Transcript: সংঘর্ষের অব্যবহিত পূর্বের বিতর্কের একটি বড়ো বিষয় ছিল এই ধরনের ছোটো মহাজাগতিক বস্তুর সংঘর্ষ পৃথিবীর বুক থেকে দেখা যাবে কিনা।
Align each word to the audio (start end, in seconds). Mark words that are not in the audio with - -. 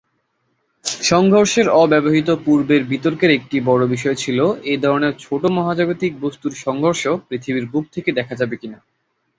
সংঘর্ষের 1.03 1.67
অব্যবহিত 1.81 2.29
পূর্বের 2.45 2.81
বিতর্কের 2.83 3.31
একটি 3.31 3.57
বড়ো 3.61 3.85
বিষয় 3.87 4.15
ছিল 4.15 4.39
এই 4.63 4.79
ধরনের 4.81 5.13
ছোটো 5.19 5.47
মহাজাগতিক 5.49 6.11
বস্তুর 6.21 6.53
সংঘর্ষ 6.65 7.03
পৃথিবীর 7.27 7.65
বুক 7.65 7.85
থেকে 7.93 8.09
দেখা 8.11 8.35
যাবে 8.35 8.55
কিনা। 8.61 8.77